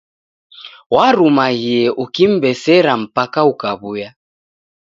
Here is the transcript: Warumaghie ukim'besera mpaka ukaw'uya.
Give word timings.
Warumaghie 0.95 1.83
ukim'besera 2.03 2.91
mpaka 3.03 3.39
ukaw'uya. 3.51 4.09